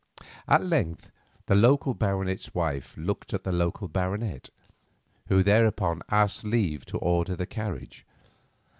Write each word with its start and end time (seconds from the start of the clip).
At 0.47 0.63
length 0.65 1.11
the 1.45 1.53
local 1.53 1.93
baronet's 1.93 2.55
wife 2.55 2.97
looked 2.97 3.35
at 3.35 3.43
the 3.43 3.51
local 3.51 3.87
baronet, 3.87 4.49
who 5.27 5.43
thereupon 5.43 6.01
asked 6.09 6.43
leave 6.43 6.85
to 6.85 6.97
order 6.97 7.35
the 7.35 7.45
carriage. 7.45 8.03